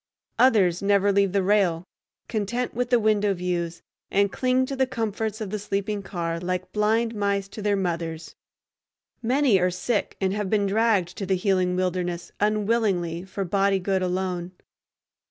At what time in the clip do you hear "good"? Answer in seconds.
13.77-14.01